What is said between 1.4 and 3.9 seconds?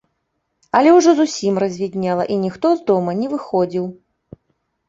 развіднела, і ніхто з дома не выходзіў.